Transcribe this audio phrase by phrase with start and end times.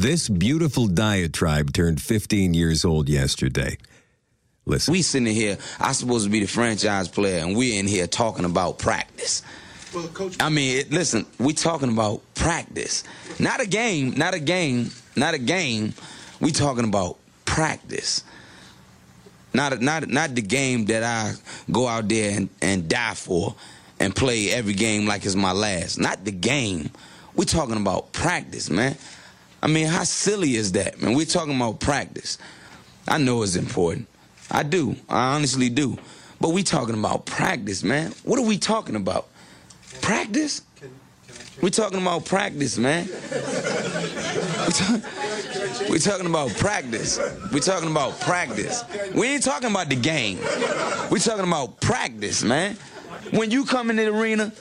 [0.00, 3.76] This beautiful diatribe turned 15 years old yesterday.
[4.64, 4.92] Listen.
[4.92, 8.46] We sitting here, I'm supposed to be the franchise player, and we're in here talking
[8.46, 9.42] about practice.
[9.94, 13.04] Well, coach, I mean, it, listen, we talking about practice,
[13.38, 15.92] not a game, not a game, not a game.
[16.40, 18.24] We talking about practice,
[19.52, 21.34] not not not the game that I
[21.70, 23.54] go out there and, and die for,
[23.98, 26.00] and play every game like it's my last.
[26.00, 26.88] Not the game.
[27.34, 28.96] We talking about practice, man.
[29.62, 31.14] I mean, how silly is that, man?
[31.14, 32.38] We're talking about practice.
[33.06, 34.06] I know it's important.
[34.50, 34.96] I do.
[35.08, 35.98] I honestly do.
[36.40, 38.12] But we talking about practice, man.
[38.24, 39.28] What are we talking about?
[40.00, 40.62] Practice?
[41.62, 43.06] We're talking about practice, man.
[43.06, 45.02] We talk-
[45.90, 47.18] we talking about practice.
[47.52, 48.82] We're talking about practice.
[49.14, 50.38] We ain't talking about the game.
[51.10, 52.76] We're talking about practice, man.
[53.32, 54.52] When you come in the arena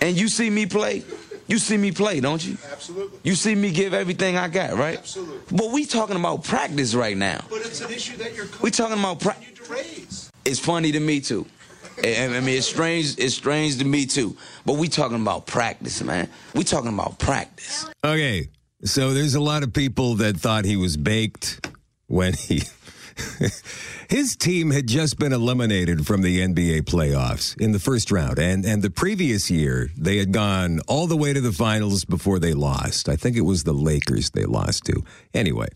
[0.00, 1.04] and you see me play,
[1.52, 2.56] you see me play, don't you?
[2.72, 3.18] absolutely.
[3.24, 4.96] You see me give everything I got, right?
[4.98, 5.38] Absolutely.
[5.54, 7.44] But we talking about practice right now.
[7.50, 10.30] But it's an issue that your coach We talking about pra- need to raise.
[10.46, 11.44] it's funny to me too.
[12.02, 13.18] I I mean, it's strange.
[13.18, 14.34] It's strange to me too.
[14.64, 16.30] But we talking about practice, man.
[16.54, 17.84] We talking about practice.
[18.02, 18.48] Okay,
[18.84, 21.68] so there's a lot of people that thought he was baked
[22.12, 22.62] when he.
[24.08, 28.38] His team had just been eliminated from the NBA playoffs in the first round.
[28.38, 32.38] And, and the previous year, they had gone all the way to the finals before
[32.38, 33.08] they lost.
[33.08, 35.02] I think it was the Lakers they lost to.
[35.32, 35.68] Anyway,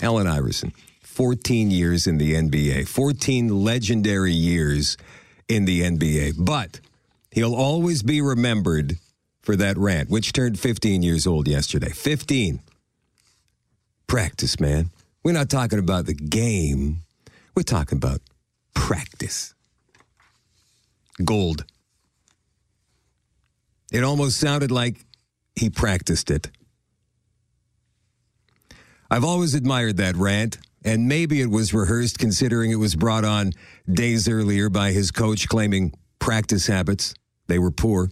[0.00, 4.96] Allen Iverson, 14 years in the NBA, 14 legendary years
[5.48, 6.34] in the NBA.
[6.38, 6.80] But
[7.30, 8.96] he'll always be remembered
[9.42, 11.90] for that rant, which turned 15 years old yesterday.
[11.90, 12.60] 15.
[14.06, 14.90] Practice, man.
[15.24, 17.04] We're not talking about the game.
[17.54, 18.20] We're talking about
[18.74, 19.54] practice.
[21.24, 21.64] Gold.
[23.92, 25.04] It almost sounded like
[25.54, 26.50] he practiced it.
[29.10, 33.52] I've always admired that rant, and maybe it was rehearsed considering it was brought on
[33.92, 37.14] days earlier by his coach claiming practice habits.
[37.46, 38.10] They were poor.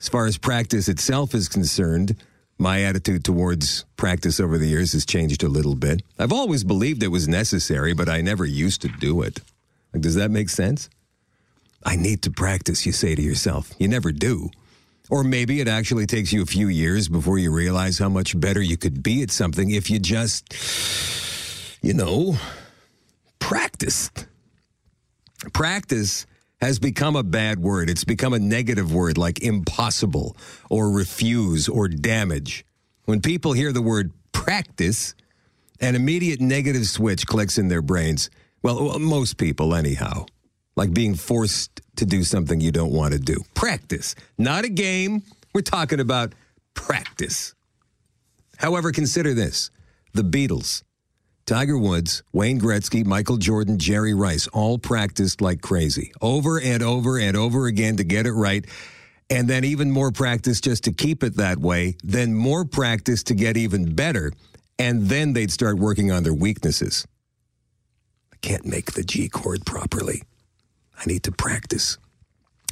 [0.00, 2.16] As far as practice itself is concerned,
[2.58, 6.02] my attitude towards practice over the years has changed a little bit.
[6.18, 9.40] I've always believed it was necessary, but I never used to do it.
[9.92, 10.88] Like, does that make sense?
[11.84, 13.72] I need to practice, you say to yourself.
[13.78, 14.50] You never do.
[15.08, 18.60] Or maybe it actually takes you a few years before you realize how much better
[18.60, 20.52] you could be at something if you just,
[21.82, 22.36] you know,
[23.38, 24.26] practiced.
[25.52, 26.26] Practice
[26.60, 27.90] has become a bad word.
[27.90, 30.36] It's become a negative word like impossible
[30.70, 32.64] or refuse or damage.
[33.04, 35.14] When people hear the word practice,
[35.80, 38.30] an immediate negative switch clicks in their brains.
[38.62, 40.26] Well, most people, anyhow.
[40.76, 43.42] Like being forced to do something you don't want to do.
[43.54, 45.22] Practice, not a game.
[45.54, 46.34] We're talking about
[46.74, 47.54] practice.
[48.58, 49.70] However, consider this
[50.12, 50.82] the Beatles,
[51.46, 57.20] Tiger Woods, Wayne Gretzky, Michael Jordan, Jerry Rice all practiced like crazy over and over
[57.20, 58.66] and over again to get it right.
[59.30, 63.34] And then even more practice just to keep it that way, then more practice to
[63.34, 64.32] get even better.
[64.76, 67.06] And then they'd start working on their weaknesses.
[68.32, 70.24] I can't make the G chord properly.
[70.98, 71.96] I need to practice.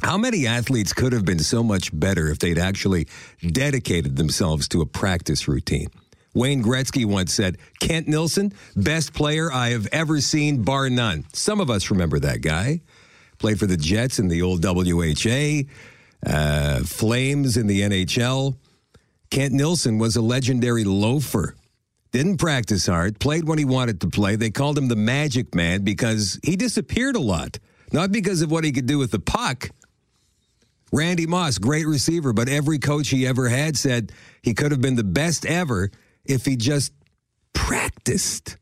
[0.03, 3.07] How many athletes could have been so much better if they'd actually
[3.41, 5.91] dedicated themselves to a practice routine?
[6.35, 11.25] Wayne Gretzky once said, Kent Nilsson, best player I have ever seen, bar none.
[11.33, 12.81] Some of us remember that guy.
[13.39, 15.63] Played for the Jets in the old WHA,
[16.27, 18.57] uh, Flames in the NHL.
[19.31, 21.55] Kent Nilsson was a legendary loafer.
[22.13, 24.37] Didn't practice hard, played when he wanted to play.
[24.37, 27.59] They called him the Magic Man because he disappeared a lot,
[27.93, 29.71] not because of what he could do with the puck.
[30.93, 34.13] Randy Moss, great receiver, but every coach he ever had said
[34.43, 35.91] he could have been the best ever
[36.25, 36.93] if he just
[37.53, 38.57] practiced.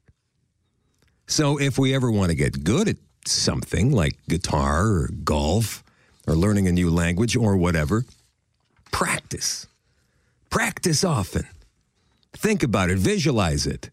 [1.27, 2.97] So if we ever want to get good at
[3.27, 5.83] something like guitar or golf
[6.27, 8.05] or learning a new language or whatever,
[8.91, 9.67] practice.
[10.51, 11.47] Practice often.
[12.35, 13.91] Think about it, visualize it.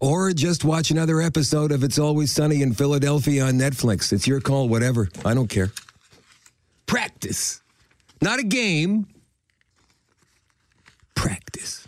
[0.00, 4.12] Or just watch another episode of It's Always Sunny in Philadelphia on Netflix.
[4.12, 5.10] It's your call, whatever.
[5.24, 5.72] I don't care.
[6.86, 7.60] Practice.
[8.22, 9.06] Not a game.
[11.14, 11.86] Practice.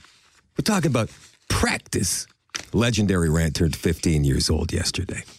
[0.62, 1.10] We're talking about
[1.48, 2.28] practice.
[2.72, 5.24] Legendary rant turned 15 years old yesterday.